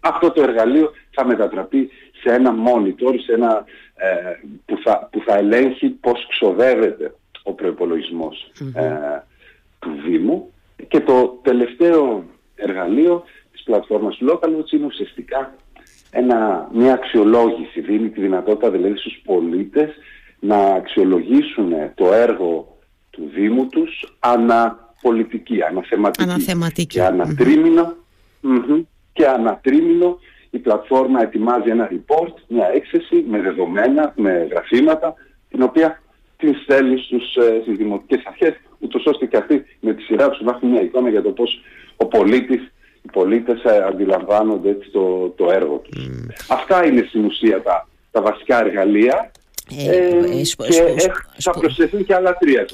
αυτό 0.00 0.30
το 0.30 0.42
εργαλείο 0.42 0.92
θα 1.10 1.26
μετατραπεί 1.26 1.90
σε 2.20 2.34
ένα 2.34 2.54
monitor, 2.66 3.14
σε 3.24 3.32
ένα, 3.32 3.64
που, 4.64 4.78
θα, 4.84 5.08
που 5.12 5.22
θα 5.26 5.36
ελέγχει 5.36 5.88
πώς 5.88 6.26
ξοδεύεται 6.28 7.14
ο 7.42 7.52
προϋπολογισμός 7.52 8.50
του 9.78 9.90
Δήμου. 10.06 10.52
Και 10.88 11.00
το 11.00 11.38
τελευταίο 11.42 12.24
εργαλείο 12.54 13.24
της 13.52 13.62
πλατφόρμας 13.62 14.16
του 14.16 14.26
Localwatch 14.30 14.72
είναι 14.72 14.86
ουσιαστικά 14.86 15.54
ένα, 16.10 16.68
μια 16.72 16.92
αξιολόγηση, 16.92 17.80
δίνει 17.80 18.08
τη 18.08 18.20
δυνατότητα 18.20 18.70
δηλαδή 18.70 18.96
στους 18.96 19.20
πολίτες 19.24 19.90
να 20.40 20.56
αξιολογήσουν 20.56 21.72
το 21.94 22.12
έργο 22.12 22.75
του 23.16 23.30
Δήμου 23.34 23.66
τους 23.66 24.16
αναπολιτική, 24.18 25.62
αναθεματική, 25.62 26.22
αναθεματική. 26.22 26.86
και 26.86 27.02
ανατρίμηνο 27.02 27.94
και 29.12 29.26
ανατρίμηνο 29.26 30.18
η 30.50 30.58
πλατφόρμα 30.58 31.22
ετοιμάζει 31.22 31.70
ένα 31.70 31.90
report, 31.92 32.34
μια 32.48 32.70
έκθεση 32.74 33.24
με 33.28 33.40
δεδομένα, 33.40 34.12
με 34.16 34.48
γραφήματα 34.50 35.14
την 35.50 35.62
οποία 35.62 36.02
την 36.36 36.54
στέλνει 36.62 36.98
στους, 36.98 37.36
ε, 37.36 37.60
στις 37.62 37.76
δημοτικές 37.76 38.22
αρχές 38.24 38.54
ούτως 38.78 39.06
ώστε 39.06 39.26
και 39.26 39.36
αυτοί 39.36 39.64
με 39.80 39.94
τη 39.94 40.02
σειρά 40.02 40.28
τους 40.28 40.40
να 40.40 40.50
έχουν 40.50 40.68
μια 40.68 40.82
εικόνα 40.82 41.08
για 41.08 41.22
το 41.22 41.30
πώς 41.30 41.60
ο 41.96 42.06
πολίτης 42.06 42.70
οι 43.02 43.10
πολίτες 43.12 43.62
ε, 43.64 43.82
αντιλαμβάνονται 43.88 44.70
έτσι 44.70 44.90
το, 44.90 45.28
το 45.36 45.50
έργο 45.50 45.76
τους. 45.76 46.08
Αυτά 46.48 46.86
είναι 46.86 47.04
στην 47.08 47.24
ουσία 47.24 47.62
τα, 47.62 47.88
τα 48.10 48.22
βασικά 48.22 48.60
εργαλεία 48.64 49.30
ε, 49.76 49.96
ε, 49.96 50.42
και 50.68 51.12
θα 51.38 51.50
προσθεθούν 51.50 52.04
και 52.04 52.14
άλλα 52.14 52.36
τρία. 52.36 52.66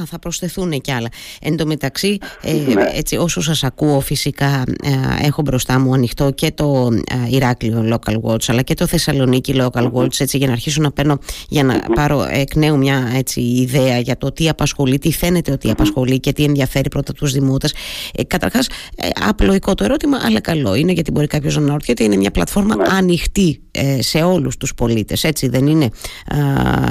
Α, 0.00 0.06
θα 0.06 0.18
προσθεθούν 0.18 0.80
και 0.80 0.92
άλλα. 0.92 1.08
Εν 1.40 1.56
τω 1.56 1.66
μεταξύ, 1.66 2.18
ε, 2.42 2.52
ναι. 2.52 2.90
έτσι, 2.94 3.16
όσο 3.16 3.40
σας 3.40 3.64
ακούω 3.64 4.00
φυσικά 4.00 4.64
ε, 4.82 5.26
έχω 5.26 5.42
μπροστά 5.42 5.78
μου 5.78 5.94
ανοιχτό 5.94 6.30
και 6.30 6.52
το 6.52 6.88
ε, 6.92 7.34
Ηράκλειο 7.36 7.84
Local 7.92 8.20
Watch 8.20 8.44
αλλά 8.46 8.62
και 8.62 8.74
το 8.74 8.86
Θεσσαλονίκη 8.86 9.54
Local 9.56 9.92
Watch 9.92 10.20
έτσι, 10.20 10.36
για 10.36 10.46
να 10.46 10.52
αρχίσω 10.52 10.80
να 10.80 10.92
παίρνω, 10.92 11.18
για 11.48 11.64
να 11.64 11.78
πάρω 11.94 12.26
εκ 12.30 12.54
νέου 12.54 12.78
μια 12.78 13.12
έτσι, 13.14 13.40
ιδέα 13.40 13.98
για 13.98 14.16
το 14.16 14.32
τι 14.32 14.48
απασχολεί, 14.48 14.98
τι 14.98 15.12
φαίνεται 15.12 15.52
ότι 15.52 15.70
απασχολεί 15.70 16.20
και 16.20 16.32
τι 16.32 16.44
ενδιαφέρει 16.44 16.88
πρώτα 16.88 17.12
τους 17.12 17.32
δημότες. 17.32 17.74
Ε, 18.14 18.24
καταρχάς, 18.24 18.66
ε, 18.96 19.08
απλοϊκό 19.28 19.74
το 19.74 19.84
ερώτημα, 19.84 20.18
αλλά 20.24 20.40
καλό 20.40 20.74
είναι 20.74 20.92
γιατί 20.92 21.10
μπορεί 21.10 21.26
κάποιος 21.26 21.56
να 21.56 21.62
αναρωτιέται, 21.62 22.04
είναι 22.04 22.16
μια 22.16 22.30
πλατφόρμα 22.30 22.76
ναι. 22.76 22.84
ανοιχτή 22.90 23.62
ε, 23.70 24.02
σε 24.02 24.18
όλους 24.18 24.56
τους 24.56 24.74
πολίτες, 24.74 25.24
έτσι 25.24 25.48
δεν 25.48 25.66
είναι, 25.66 25.88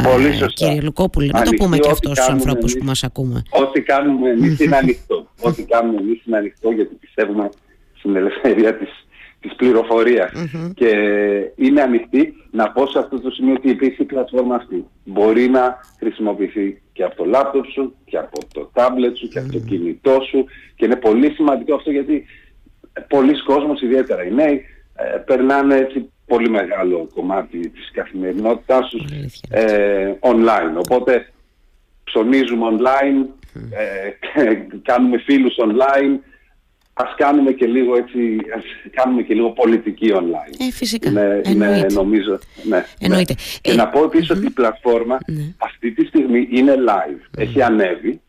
Πολύ 0.04 0.32
σωστά. 0.32 0.48
κύριε 0.48 0.82
Λουκόπουλε, 0.82 1.28
να 1.32 1.42
το 1.42 1.52
πούμε 1.52 1.78
και 1.78 1.90
αυτό 1.92 2.16
στους 2.16 2.28
ανθρώπους 2.28 2.74
που 2.74 2.86
μας 2.86 2.93
ακούμε. 3.02 3.44
Ό,τι 3.50 3.82
κάνουμε 3.82 4.30
εμείς 4.30 4.60
είναι 4.60 4.76
ανοιχτό. 4.84 5.28
Ό,τι 5.42 5.64
κάνουμε 5.64 6.02
εμείς 6.02 6.26
είναι 6.26 6.38
ανοιχτό 6.38 6.72
γιατί 6.72 6.96
πιστεύουμε 6.96 7.50
στην 7.98 8.16
ελευθερία 8.16 8.78
της, 8.78 8.90
της 9.40 9.56
πληροφορίας. 9.56 10.32
Και 10.74 10.90
είναι 11.56 11.82
ανοιχτή 11.82 12.34
να 12.52 12.72
πω 12.72 12.88
σε 12.88 13.00
αυτό 13.00 13.20
το 13.20 13.30
σημείο 13.30 13.54
ότι 13.54 13.70
επίσης 13.70 13.98
η 13.98 14.04
πλατφόρμα 14.04 14.56
αυτή 14.56 14.86
μπορεί 15.04 15.50
να 15.50 15.78
χρησιμοποιηθεί 16.00 16.82
και 16.94 17.04
από 17.04 17.16
το 17.16 17.26
λάπτοπ 17.26 17.66
σου 17.66 17.96
και 18.06 18.18
από 18.18 18.40
το 18.54 18.70
τάμπλετ 18.74 19.18
σου 19.18 19.28
και 19.28 19.40
από 19.40 19.52
το 19.52 19.60
κινητό 19.60 20.18
σου 20.30 20.46
και 20.76 20.86
είναι 20.86 20.96
πολύ 20.96 21.32
σημαντικό 21.32 21.76
αυτό 21.76 21.92
γιατί 21.92 22.26
πολλοί 23.08 23.44
κόσμος, 23.44 23.82
ιδιαίτερα 23.82 24.26
οι 24.26 24.32
νέοι, 24.32 24.66
ε, 24.96 25.18
περνάνε 25.18 25.76
έτσι 25.76 26.12
πολύ 26.26 26.50
μεγάλο 26.50 27.08
κομμάτι 27.14 27.70
της 27.70 27.92
καθημερινότητάς 27.94 28.90
τους 28.90 29.06
ε, 29.50 30.14
online. 30.20 30.76
Οπότε 30.78 31.33
ψωνίζουμε 32.04 32.66
online, 32.78 33.26
ε, 33.54 34.10
κάνουμε 34.90 35.18
φίλους 35.18 35.56
online, 35.58 36.20
ας 36.94 37.14
κάνουμε 37.18 37.52
και 37.52 37.66
λίγο 37.66 37.96
έτσι, 37.96 38.38
ας 38.56 38.64
κάνουμε 38.92 39.22
και 39.22 39.34
λίγο 39.34 39.50
πολιτική 39.50 40.12
online. 40.14 40.68
Ε, 40.68 40.72
φυσικά. 40.72 41.10
Είναι, 41.10 41.42
είναι 41.46 41.86
νομίζω, 41.90 42.40
ναι. 42.64 42.76
ναι. 42.76 42.86
Εννοείται. 43.00 43.36
Και 43.62 43.72
ε, 43.72 43.76
να 43.76 43.88
πω 43.88 44.04
επίσης 44.04 44.30
ότι 44.30 44.46
η 44.46 44.50
πλατφόρμα 44.50 45.18
ναι. 45.26 45.54
αυτή 45.58 45.92
τη 45.92 46.06
στιγμή 46.06 46.48
είναι 46.52 46.76
live, 46.88 47.28
έχει 47.38 47.62
ανέβει 47.62 48.22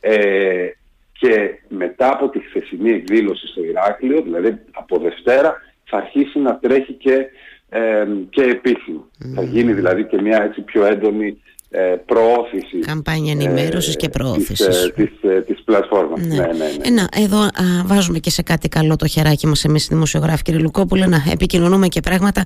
ε, 0.00 0.68
και 1.12 1.58
μετά 1.68 2.12
από 2.12 2.28
τη 2.28 2.38
χθεσινή 2.38 2.90
εκδήλωση 2.90 3.46
στο 3.46 3.64
Ηράκλειο, 3.64 4.22
δηλαδή 4.22 4.58
από 4.72 4.98
Δευτέρα, 4.98 5.62
θα 5.84 5.96
αρχίσει 5.96 6.38
να 6.38 6.58
τρέχει 6.58 6.92
και, 6.92 7.26
ε, 7.68 8.06
και 8.30 8.42
επίσημα. 8.42 9.08
Θα 9.34 9.42
γίνει 9.42 9.72
δηλαδή 9.72 10.04
και 10.04 10.20
μια 10.20 10.42
έτσι 10.42 10.60
πιο 10.60 10.84
έντονη 10.84 11.26
ε, 11.26 11.34
προώθησης. 12.06 12.86
Καμπάνια 12.86 13.32
ενημέρωσης 13.32 13.94
ε, 13.94 13.96
και 13.96 14.08
προώθησης. 14.08 14.66
Της, 14.66 14.84
ε, 14.84 14.90
της, 14.90 15.30
ε, 15.30 15.40
της 15.40 15.62
πλατφόρμας. 15.64 16.26
Ναι. 16.26 16.34
Ναι, 16.34 16.42
ναι, 16.42 16.90
ναι. 16.90 17.04
εδώ 17.24 17.38
α, 17.38 17.50
βάζουμε 17.84 18.18
και 18.18 18.30
σε 18.30 18.42
κάτι 18.42 18.68
καλό 18.68 18.96
το 18.96 19.06
χεράκι 19.06 19.46
μας 19.46 19.64
εμείς 19.64 19.84
οι 19.84 19.88
δημοσιογράφοι 19.90 20.42
κύριε 20.42 20.60
Λουκόπουλε 20.60 21.06
να 21.06 21.22
επικοινωνούμε 21.32 21.88
και 21.88 22.00
πράγματα 22.00 22.42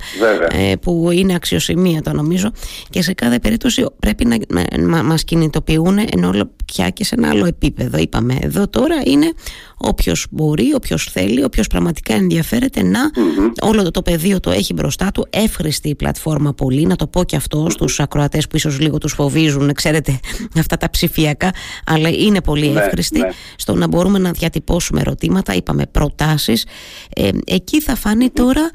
ε, 0.49 0.73
που 0.81 1.09
είναι 1.12 1.35
αξιοσημείωτα 1.35 2.12
νομίζω 2.12 2.50
και 2.90 3.02
σε 3.02 3.12
κάθε 3.12 3.38
περίπτωση 3.38 3.87
πρέπει 3.99 4.25
να 4.25 4.37
μα, 4.81 5.02
μας 5.02 5.25
κινητοποιούν 5.25 5.99
ενώ 5.99 6.50
πια 6.64 6.88
και 6.88 7.04
σε 7.04 7.14
ένα 7.19 7.28
άλλο 7.28 7.47
επίπεδο 7.47 7.99
είπαμε 7.99 8.38
εδώ 8.40 8.69
τώρα 8.69 8.97
είναι 9.04 9.33
όποιος 9.76 10.26
μπορεί, 10.31 10.73
όποιος 10.75 11.04
θέλει, 11.04 11.45
όποιος 11.45 11.66
πραγματικά 11.66 12.14
ενδιαφέρεται 12.14 12.83
να 12.83 13.00
όλο 13.61 13.90
το, 13.90 14.02
πεδίο 14.02 14.40
το 14.40 14.50
έχει 14.50 14.73
μπροστά 14.73 15.11
του, 15.14 15.26
εύχριστη 15.31 15.88
η 15.88 15.95
πλατφόρμα 15.95 16.54
πολύ, 16.54 16.87
να 16.87 16.97
το 16.97 17.07
πω 17.07 17.25
και 17.25 17.37
αυτό 17.37 17.66
στους 17.71 18.00
ακροατές 18.00 18.47
που 18.47 18.57
ίσως 18.57 18.81
λίγο 18.81 18.99
τους 18.99 19.13
φοβίζουν, 19.14 19.73
ξέρετε 19.73 20.21
αυτά 20.59 20.76
τα 20.76 20.90
ψηφιακά, 20.90 21.50
αλλά 21.87 22.09
είναι 22.09 22.40
πολύ 22.40 22.68
ναι, 22.68 22.80
εύχριστη 22.80 23.18
ναι. 23.18 23.28
στο 23.56 23.75
να 23.75 23.87
μπορούμε 23.87 24.18
να 24.18 24.30
διατυπώσουμε 24.30 25.00
ερωτήματα, 25.00 25.54
είπαμε 25.54 25.87
προτάσεις, 25.87 26.66
ε, 27.16 27.30
εκεί 27.47 27.80
θα 27.80 27.94
φανεί 27.94 28.30
τώρα 28.30 28.71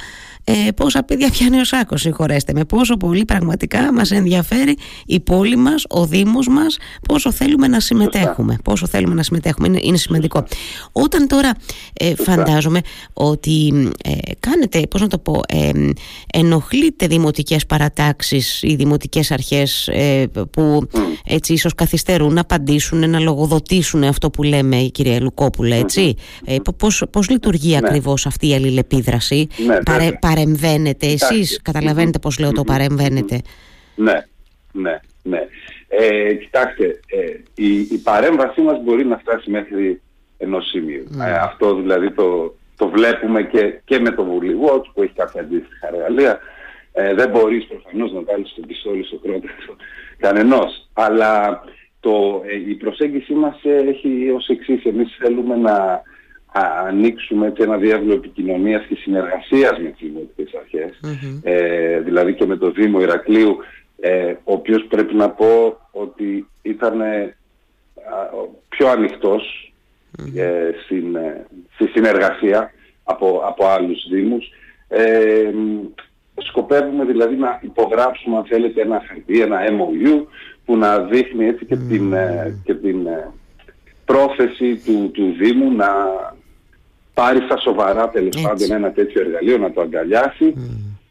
ε, 0.49 0.71
πόσα 0.71 1.03
παιδιά 1.03 1.29
πιάνει 1.29 1.59
ο 1.59 1.63
Σάκος, 1.63 2.01
συγχωρέστε 2.01 2.53
με, 2.53 2.65
πόσο 2.65 2.97
πολύ 2.97 3.25
πραγματικά 3.25 3.93
μας 3.93 4.11
ενδιαφέρει 4.11 4.77
η 5.05 5.19
πόλη 5.19 5.55
μας, 5.55 5.85
ο 5.89 6.05
Δήμος 6.05 6.47
μας, 6.47 6.77
πόσο 7.07 7.31
θέλουμε 7.31 7.67
να 7.67 7.79
συμμετέχουμε. 7.79 8.57
Πόσο 8.63 8.87
θέλουμε 8.87 9.13
να 9.13 9.23
συμμετέχουμε, 9.23 9.67
είναι, 9.67 9.79
είναι 9.81 9.97
σημαντικό. 9.97 10.45
Όταν 10.91 11.27
τώρα 11.27 11.51
ε, 11.93 12.13
φαντάζομαι 12.15 12.81
ότι 13.13 13.73
ε, 14.03 14.11
κάνετε, 14.39 14.79
πώς 14.89 15.01
να 15.01 15.07
το 15.07 15.17
πω, 15.17 15.41
ε, 15.47 15.71
ενοχλείτε 16.33 17.07
δημοτικές 17.07 17.65
παρατάξεις 17.65 18.61
ή 18.61 18.75
δημοτικές 18.75 19.31
αρχές 19.31 19.87
ε, 19.87 20.29
που 20.51 20.87
έτσι 21.25 21.53
ίσως 21.53 21.75
καθυστερούν 21.75 22.33
να 22.33 22.41
απαντήσουν, 22.41 23.09
να 23.09 23.19
λογοδοτήσουν 23.19 24.03
αυτό 24.03 24.29
που 24.29 24.43
λέμε 24.43 24.75
η 24.75 24.91
κυρία 24.91 25.21
Λουκόπουλα, 25.21 25.75
έτσι. 25.75 26.15
Ε, 26.45 26.55
πώς, 27.11 27.29
λειτουργεί 27.29 27.71
ναι. 27.71 27.77
ακριβώς 27.77 28.25
αυτή 28.25 28.47
η 28.47 28.53
αλληλεπίδραση, 28.53 29.47
ναι, 29.67 29.77
παρεμβαίνετε 30.39 31.07
εσείς, 31.07 31.61
καταλαβαίνετε 31.61 32.19
πώς 32.19 32.39
λέω 32.39 32.51
το 32.51 32.63
παρεμβαίνετε. 32.63 33.41
Ναι, 33.95 34.25
ναι, 34.71 34.99
ναι. 35.23 35.47
Ε, 35.87 36.33
κοιτάξτε, 36.33 36.99
ε, 37.07 37.63
η, 37.63 37.79
η 37.79 37.97
παρέμβασή 38.03 38.61
μας 38.61 38.83
μπορεί 38.83 39.05
να 39.05 39.17
φτάσει 39.17 39.51
μέχρι 39.51 40.01
ενός 40.37 40.67
σημείου. 40.67 41.05
Ναι. 41.09 41.25
Ε, 41.25 41.33
αυτό 41.33 41.75
δηλαδή 41.75 42.11
το, 42.11 42.55
το 42.75 42.89
βλέπουμε 42.89 43.43
και, 43.43 43.79
και 43.85 43.99
με 43.99 44.11
το 44.11 44.23
Βουλή 44.23 44.55
Watch 44.65 44.83
που 44.93 45.01
έχει 45.01 45.13
κάποια 45.15 45.41
αντίστοιχα 45.41 45.87
εργαλεία. 45.87 46.39
Ε, 46.93 47.13
δεν 47.13 47.29
μπορείς 47.29 47.65
προφανώς 47.65 48.11
να 48.11 48.21
βάλεις 48.21 48.53
το 48.55 48.61
πιστόλι 48.67 49.03
στο 49.03 49.17
κρότο 49.17 49.47
κανενός. 50.23 50.89
Αλλά 50.93 51.63
το, 51.99 52.41
ε, 52.45 52.69
η 52.69 52.73
προσέγγιση 52.73 53.33
μας 53.33 53.59
έχει 53.63 54.31
ως 54.35 54.47
εξής. 54.47 54.85
Εμείς 54.85 55.17
θέλουμε 55.19 55.55
να 55.55 56.01
ανοίξουμε 56.87 57.51
και 57.51 57.63
ένα 57.63 57.77
διεύλο 57.77 58.13
επικοινωνίας 58.13 58.85
και 58.85 58.95
συνεργασίας 58.95 59.79
με 59.79 59.89
τις 59.89 60.07
δημοτικές 60.07 60.99
ε, 61.43 61.99
δηλαδή 61.99 62.33
και 62.33 62.45
με 62.45 62.57
το 62.57 62.71
Δήμο 62.71 63.01
Ηρακλείου, 63.01 63.57
ε, 63.99 64.31
ο 64.43 64.53
οποίος 64.53 64.85
πρέπει 64.89 65.15
να 65.15 65.29
πω 65.29 65.77
ότι 65.91 66.47
ήταν 66.61 67.01
πιο 68.69 68.87
ανοιχτος 68.87 69.73
ε, 70.35 70.71
στην, 70.83 71.15
ε, 71.15 71.45
στη 71.73 71.87
συνεργασία 71.87 72.71
από, 73.03 73.41
από 73.45 73.67
άλλους 73.67 74.07
Δήμους. 74.11 74.51
Ε, 74.87 75.51
σκοπεύουμε 76.35 77.05
δηλαδή 77.05 77.35
να 77.35 77.59
υπογράψουμε 77.63 78.37
αν 78.37 78.45
θέλετε 78.45 78.81
ένα 78.81 79.03
χαρτί, 79.07 79.41
ένα 79.41 79.59
MOU 79.69 80.25
που 80.65 80.77
να 80.77 80.99
δείχνει 80.99 81.45
έτσι 81.45 81.65
και 81.65 81.75
την, 81.75 82.13
και 82.63 82.73
την 82.73 83.07
πρόθεση 84.05 84.75
του, 84.85 85.11
του 85.13 85.35
Δήμου 85.39 85.71
να, 85.71 85.87
πάρει 87.19 87.39
στα 87.45 87.57
σοβαρά 87.57 88.09
τέλος 88.09 88.41
πάντων 88.41 88.71
ένα 88.71 88.91
τέτοιο 88.91 89.21
εργαλείο, 89.21 89.57
να 89.57 89.71
το 89.71 89.81
αγκαλιάσει. 89.81 90.53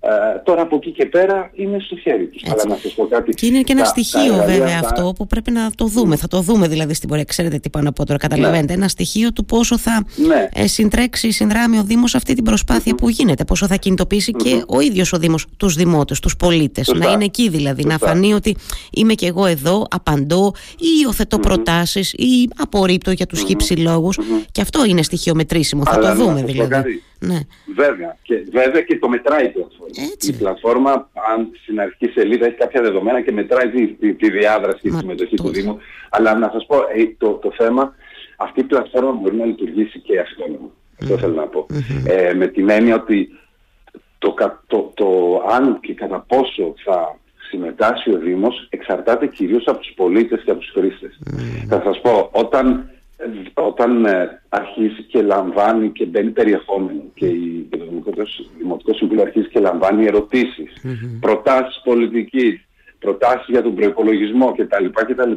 Ε, 0.01 0.09
τώρα 0.45 0.63
από 0.63 0.77
εκεί 0.77 0.91
και 0.91 1.07
πέρα 1.07 1.51
είναι 1.55 1.79
στο 1.81 1.97
χέρι 1.97 2.27
τους. 2.27 2.43
Αλλά 2.51 2.65
να 2.69 2.77
σας 2.77 2.93
πω 2.95 3.07
κάτι. 3.07 3.35
Και 3.35 3.47
είναι 3.47 3.61
και 3.61 3.73
ένα 3.73 3.85
στοιχείο 3.85 4.35
βέβαια 4.47 4.81
αυτό 4.83 5.13
που 5.17 5.27
πρέπει 5.27 5.51
να 5.51 5.71
το 5.75 5.87
δούμε. 5.87 6.17
Θα 6.17 6.29
το 6.29 6.41
δούμε 6.41 6.69
δηλαδή 6.69 6.95
στην 6.95 7.09
πορεία. 7.09 7.25
Ξέρετε 7.25 7.59
τι 7.59 7.71
πάνω 7.71 7.89
από 7.89 8.05
τώρα. 8.05 8.19
Καταλαβαίνετε. 8.19 8.67
Ναι. 8.67 8.73
Ένα 8.73 8.89
στοιχείο 8.89 9.33
του 9.33 9.45
πόσο 9.45 9.79
θα 9.79 10.05
ναι. 10.17 10.49
ε, 10.53 10.67
συντρέξει, 10.67 11.31
συνδράμει 11.31 11.79
ο 11.79 11.83
Δήμος 11.83 12.15
αυτή 12.15 12.35
την 12.35 12.45
προσπάθεια 12.45 12.95
που 12.95 13.09
γίνεται. 13.09 13.45
Πόσο 13.45 13.67
θα 13.67 13.77
κινητοποιήσει 13.77 14.33
και 14.33 14.63
ο 14.67 14.81
ίδιος 14.81 15.13
ο 15.13 15.19
Δήμος 15.19 15.47
τους 15.57 15.75
δημότες, 15.75 16.21
τους 16.21 16.37
πολίτες. 16.37 16.93
Να 16.95 17.11
είναι 17.11 17.25
εκεί 17.25 17.49
δηλαδή. 17.49 17.85
Να 17.85 17.99
φανεί 17.99 18.35
ότι 18.35 18.57
είμαι 18.91 19.15
και 19.15 19.27
εγώ 19.27 19.47
εδώ, 19.47 19.87
απαντώ 19.91 20.53
ή 20.79 20.87
υιοθετώ 21.03 21.39
προτάσεις 21.39 22.13
ή 22.13 22.49
απορρίπτω 22.57 23.11
για 23.11 23.27
τους 23.27 23.43
χύψη 23.43 23.75
λόγους. 23.75 24.19
Και 24.53 24.61
αυτό 24.61 24.85
είναι 24.85 25.03
στοιχείο 25.03 25.35
μετρήσιμο. 25.35 25.85
Θα 25.85 25.99
το 25.99 26.15
δούμε 26.15 26.43
δηλαδή. 26.43 27.03
Ναι. 27.19 27.39
Βέβαια. 27.75 28.17
Και, 28.23 28.45
βέβαια 28.51 28.83
και 28.83 28.99
το 28.99 29.09
μετράει 29.09 29.45
η 29.45 29.49
πλατφόρμα. 29.49 29.95
Η 30.21 30.33
πλατφόρμα, 30.33 31.11
αν 31.33 31.49
στην 31.63 31.81
αρχική 31.81 32.07
σελίδα 32.07 32.47
έχει 32.47 32.57
κάποια 32.57 32.83
δεδομένα 32.83 33.21
και 33.21 33.33
μετράει 33.33 33.71
τη, 33.71 34.13
τη, 34.13 34.31
διάδραση 34.31 34.81
και 34.83 34.91
τη 34.91 34.97
συμμετοχή 34.97 35.37
του 35.37 35.49
Δήμου. 35.49 35.79
Αλλά 36.11 36.35
να 36.35 36.51
σας 36.53 36.67
πω, 36.67 36.77
ε, 36.77 37.15
το, 37.19 37.33
το 37.33 37.53
θέμα, 37.57 37.95
αυτή 38.37 38.61
η 38.61 38.65
πλατφόρμα 38.65 39.13
μπορεί 39.13 39.37
να 39.37 39.45
λειτουργήσει 39.45 39.99
και 40.01 40.21
αυτόνομα. 40.21 40.71
Αυτό 41.01 41.19
θέλω 41.19 41.35
να 41.35 41.47
πω. 41.47 41.67
Ε, 42.07 42.35
με 42.35 42.47
την 42.47 42.71
έννοια 42.71 42.95
ότι 42.95 43.29
το, 44.19 44.35
το, 44.67 44.93
το, 44.95 45.07
αν 45.51 45.81
και 45.81 45.95
κατά 45.95 46.25
πόσο 46.29 46.75
θα 46.85 47.19
συμμετάσχει 47.51 48.11
ο 48.11 48.19
Δήμος 48.19 48.67
εξαρτάται 48.71 49.27
κυρίως 49.27 49.65
από 49.67 49.79
τους 49.79 49.93
πολίτες 49.97 50.43
και 50.45 50.51
από 50.51 50.61
τους 50.61 50.71
χρήστες. 50.71 51.19
Θα 51.69 51.83
σας 51.85 52.01
πω, 52.01 52.29
όταν, 52.33 52.91
όταν 53.55 54.05
ε, 54.05 54.43
αρχίσει 54.49 55.03
και 55.03 55.23
λαμβάνει 55.23 55.91
και 55.91 56.05
μπαίνει 56.05 56.31
περιεχόμενο 56.31 57.03
και 57.15 57.27
η, 57.27 57.69
το 57.71 57.79
Δημοτικός 58.59 58.97
Συμβούλιο 58.97 59.23
αρχίζει 59.23 59.49
και 59.49 59.61
λαμβάνει 59.61 60.05
ερωτήσεις, 60.05 60.83
mm-hmm. 60.85 61.19
προτάσεις 61.21 61.81
πολιτικής, 61.85 62.67
προτάσεις 62.99 63.47
για 63.49 63.63
τον 63.63 63.75
προϋπολογισμό 63.75 64.53
κτλ. 64.53 64.87
κτλ. 64.93 65.33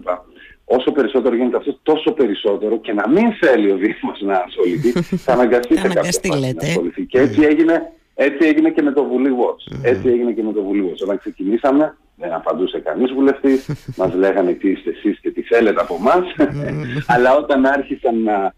Όσο 0.66 0.92
περισσότερο 0.92 1.36
γίνεται 1.36 1.58
αυτό, 1.58 1.80
τόσο 1.84 2.12
περισσότερο 2.12 2.80
και 2.80 2.94
να 2.94 3.10
μην 3.10 3.34
θέλει 3.34 3.72
ο 3.72 3.76
Δήμος 3.76 4.22
να 4.22 4.44
ασχοληθεί, 4.48 5.02
θα 5.26 5.34
αναγκαστεί 5.34 5.76
σε 5.78 5.88
κάποια 5.88 6.02
φάση 6.02 6.20
να 6.28 6.68
ασχοληθεί. 6.68 7.06
Και 7.06 7.20
έτσι 7.20 7.42
έγινε 7.42 7.92
έτσι 8.16 8.48
έγινε 8.48 8.70
και 8.70 8.82
με 8.82 8.92
το 8.92 9.04
Βουλή 9.04 9.32
Watch. 9.40 9.80
Έτσι 9.82 10.08
έγινε 10.08 10.32
και 10.32 10.44
με 10.44 10.54
το 10.54 10.62
Βουλή 10.64 10.90
Watch. 10.90 11.02
Όταν 11.04 11.18
ξεκινήσαμε, 11.18 11.98
δεν 12.22 12.34
απαντούσε 12.34 12.80
κανείς 12.80 13.12
βουλευτής, 13.12 13.70
μας 13.98 14.14
λέγανε 14.14 14.52
τι 14.52 14.70
είστε 14.70 14.90
εσείς 14.90 15.20
και 15.20 15.32
τι 15.32 15.42
θέλετε 15.42 15.82
από 15.82 15.98
εμάς. 16.00 16.26
Αλλά 17.14 17.36
όταν 17.36 17.66
άρχισαν 17.66 18.24
να, 18.24 18.54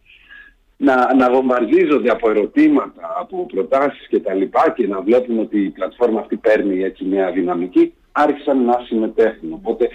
να, 0.78 1.14
να 1.16 1.32
βομβαρδίζονται 1.32 2.10
από 2.10 2.30
ερωτήματα, 2.30 3.16
από 3.20 3.46
προτάσεις 3.46 4.08
κτλ. 4.10 4.40
Και, 4.40 4.50
και 4.76 4.88
να 4.88 5.02
βλέπουν 5.02 5.40
ότι 5.40 5.60
η 5.60 5.70
πλατφόρμα 5.70 6.20
αυτή 6.20 6.36
παίρνει 6.36 6.84
έτσι 6.84 7.04
μια 7.06 7.32
δυναμική, 7.32 7.94
άρχισαν 8.12 8.66
να 8.66 8.84
συμμετέχουν. 8.88 9.54
Οπότε 9.54 9.90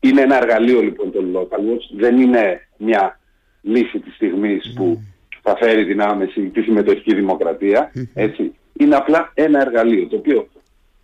είναι 0.00 0.20
ένα 0.20 0.36
εργαλείο 0.36 0.80
λοιπόν 0.80 1.12
το 1.12 1.20
Local 1.34 1.58
Watch. 1.58 1.96
Δεν 1.96 2.20
είναι 2.20 2.68
μια 2.76 3.20
λύση 3.62 3.98
της 3.98 4.14
στιγμής 4.14 4.72
που 4.76 5.00
θα 5.42 5.56
φέρει 5.56 5.86
την 5.86 6.00
άμεση 6.00 6.40
τη 6.40 6.62
συμμετοχική 6.62 7.14
δημοκρατία. 7.14 7.92
Έτσι 8.14 8.54
είναι 8.72 8.96
απλά 8.96 9.30
ένα 9.34 9.60
εργαλείο 9.60 10.06
το 10.06 10.16
οποίο 10.16 10.48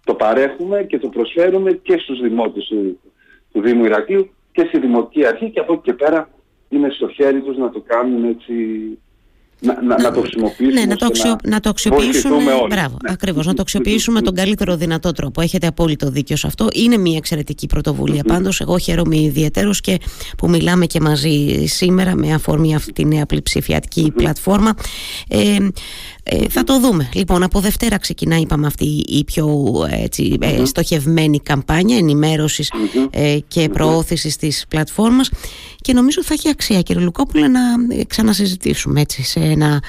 το 0.05 0.15
παρέχουμε 0.15 0.83
και 0.83 0.99
το 0.99 1.09
προσφέρουμε 1.09 1.73
και 1.73 1.99
στους 1.99 2.21
δημότες 2.21 2.65
του, 2.65 3.01
του 3.53 3.61
Δήμου 3.61 3.85
Ηρακλείου 3.85 4.31
και 4.53 4.65
στη 4.65 4.79
Δημοτική 4.79 5.27
Αρχή 5.27 5.51
και 5.51 5.61
από 5.61 5.73
εκεί 5.73 5.83
και 5.83 5.93
πέρα 5.93 6.29
είναι 6.69 6.91
στο 6.91 7.09
χέρι 7.09 7.41
τους 7.41 7.57
να 7.57 7.71
το 7.71 7.81
κάνουν 7.81 8.25
έτσι 8.25 8.55
να, 9.63 9.83
να, 9.83 10.03
να, 10.03 10.13
το 10.13 10.21
χρησιμοποιήσουμε. 10.21 10.81
Ναι, 10.81 10.85
να 10.85 10.97
το, 10.97 11.07
αξιο, 11.07 11.31
να, 11.31 11.51
να 11.51 11.61
το 11.61 11.69
αξιοποιήσουμε. 11.69 12.37
Μπράβο, 12.69 12.97
ναι. 13.03 13.13
ακριβώς, 13.13 13.47
να 13.47 13.55
το 13.55 13.63
αξιοποιήσουμε 13.63 14.21
τον 14.21 14.35
καλύτερο 14.35 14.77
δυνατό 14.77 15.13
τρόπο. 15.13 15.41
Έχετε 15.41 15.67
απόλυτο 15.67 16.11
δίκιο 16.11 16.37
σε 16.37 16.47
αυτό. 16.47 16.69
Είναι 16.73 16.97
μια 16.97 17.17
εξαιρετική 17.17 17.67
πρωτοβουλία. 17.67 18.23
Πάντως, 18.25 18.61
εγώ 18.61 18.79
χαίρομαι 18.79 19.17
ιδιαίτερω 19.17 19.71
και 19.81 19.99
που 20.37 20.49
μιλάμε 20.49 20.87
και 20.87 21.01
μαζί 21.01 21.65
σήμερα 21.67 22.17
με 22.17 22.33
αφορμή 22.33 22.75
αυτή 22.75 22.93
τη 22.93 23.05
νέα 23.05 23.27
πλειψηφιατική 23.27 24.13
πλατφόρμα. 24.17 24.75
Ε, 25.29 25.57
ε, 26.25 26.49
θα 26.49 26.65
το 26.65 26.81
δούμε. 26.81 27.09
Λοιπόν, 27.15 27.43
από 27.43 27.61
Δευτέρα 27.61 27.99
ξεκινά, 27.99 28.37
είπαμε, 28.37 28.67
αυτή 28.67 29.05
η 29.09 29.25
πιο 29.25 29.73
έτσι, 29.91 30.37
ε, 30.41 30.65
στοχευμένη 30.65 31.41
καμπάνια 31.41 31.97
ενημέρωσης 31.97 32.73
ε, 33.11 33.39
και 33.49 33.69
προώθησης 33.69 34.37
της 34.37 34.65
πλατφόρμας 34.69 35.31
και 35.81 35.93
νομίζω 35.93 36.23
θα 36.23 36.35
έχει 36.35 36.49
αξία, 36.49 36.81
κύριε 36.81 37.03
Λουκόπουλε, 37.03 37.49
να 37.49 37.61
ξανασυζητήσουμε 38.07 39.01
έτσι 39.01 39.23
σε 39.23 39.52
ένα 39.53 39.83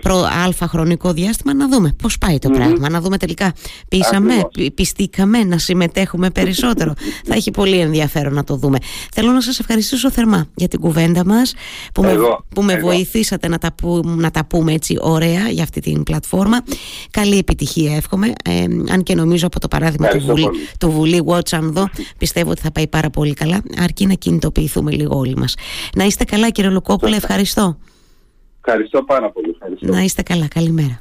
προ, 0.00 0.28
αλφα 0.44 0.68
χρονικό 0.68 1.12
διάστημα 1.12 1.54
να 1.54 1.68
δούμε 1.68 1.94
πώς 2.02 2.18
πάει 2.18 2.38
το 2.38 2.50
πράγμα, 2.50 2.90
να 2.90 3.00
δούμε 3.00 3.16
τελικά 3.16 3.52
πείσαμε, 3.88 4.34
πιστήκαμε 4.74 5.44
να 5.44 5.58
συμμετέχουμε 5.58 6.30
περισσότερο. 6.30 6.94
θα 7.28 7.34
έχει 7.34 7.50
πολύ 7.50 7.78
ενδιαφέρον 7.78 8.34
να 8.34 8.44
το 8.44 8.56
δούμε. 8.56 8.78
Θέλω 9.12 9.30
να 9.30 9.40
σας 9.40 9.58
ευχαριστήσω 9.58 10.10
θερμά 10.10 10.46
για 10.54 10.68
την 10.68 10.80
κουβέντα 10.80 11.24
μας 11.24 11.54
που, 11.94 12.02
με, 12.02 12.14
που 12.54 12.62
με 12.62 12.76
βοηθήσατε 12.76 13.48
να 13.48 13.58
τα, 13.58 13.72
που, 13.72 14.02
να 14.04 14.30
τα 14.30 14.44
πούμε 14.44 14.72
έτσι 14.72 14.96
ωραία 15.00 15.48
για 15.48 15.62
αυτή 15.62 15.80
την 15.80 16.02
πλατφόρμα. 16.02 16.58
Καλή 17.10 17.38
επιτυχία 17.38 17.96
εύχομαι. 17.96 18.32
Ε, 18.44 18.64
αν 18.92 19.02
και 19.02 19.14
νομίζω 19.14 19.46
από 19.46 19.60
το 19.60 19.68
παράδειγμα 19.68 20.08
του 20.08 20.20
Βουλή, 20.20 20.48
του 20.78 20.90
Βουλή 20.90 21.22
Watch 21.26 21.58
δω, 21.62 21.88
πιστεύω 22.18 22.50
ότι 22.50 22.60
θα 22.60 22.70
πάει 22.70 22.86
πάρα 22.86 23.10
πολύ 23.10 23.34
καλά. 23.34 23.62
Αρκεί 23.78 24.06
να 24.06 24.14
κινητοποιηθούμε 24.14 24.90
λίγο 24.90 25.18
όλοι 25.18 25.36
μας. 25.36 25.54
Να 25.94 26.04
είστε 26.04 26.24
καλά 26.24 26.50
κύριε 26.50 26.70
Λουκόπουλε, 26.70 27.16
ευχαριστώ. 27.16 27.76
Ευχαριστώ 28.64 29.02
πάρα 29.02 29.30
πολύ. 29.30 29.50
Ευχαριστώ. 29.50 29.86
Να 29.92 30.02
είστε 30.02 30.22
καλά. 30.22 30.48
Καλημέρα. 30.48 30.98